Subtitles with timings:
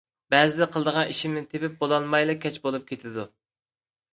[0.33, 3.29] بەزىدە قىلىدىغان ئىشىمنى تېپىپ بولالمايلا كەچ بولۇپ كېتىدۇ.